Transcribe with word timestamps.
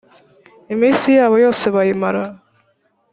iminsi 0.73 1.07
yabo 1.17 1.35
yose 1.45 1.65
bayimara 1.75 2.21